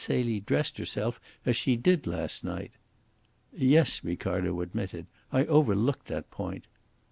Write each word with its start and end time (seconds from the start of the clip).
Celie 0.03 0.39
dressed 0.39 0.79
herself 0.79 1.21
as 1.45 1.55
she 1.55 1.75
did 1.75 2.07
last 2.07 2.43
night." 2.43 2.71
"Yes," 3.53 4.03
Ricardo 4.03 4.59
admitted. 4.61 5.05
"I 5.31 5.45
overlooked 5.45 6.07
that 6.07 6.31
point." 6.31 6.65